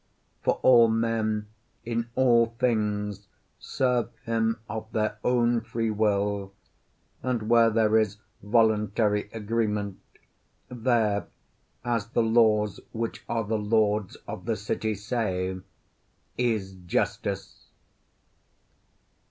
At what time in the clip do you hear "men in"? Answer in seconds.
0.87-2.09